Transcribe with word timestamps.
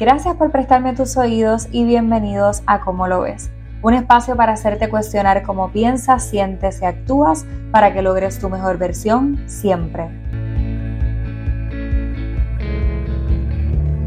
Gracias 0.00 0.34
por 0.36 0.50
prestarme 0.50 0.94
tus 0.94 1.18
oídos 1.18 1.68
y 1.72 1.84
bienvenidos 1.84 2.62
a 2.64 2.80
Cómo 2.80 3.06
lo 3.06 3.20
ves, 3.20 3.50
un 3.82 3.92
espacio 3.92 4.34
para 4.34 4.54
hacerte 4.54 4.88
cuestionar 4.88 5.42
cómo 5.42 5.72
piensas, 5.72 6.24
sientes 6.24 6.80
y 6.80 6.86
actúas 6.86 7.44
para 7.70 7.92
que 7.92 8.00
logres 8.00 8.38
tu 8.38 8.48
mejor 8.48 8.78
versión 8.78 9.38
siempre. 9.46 10.08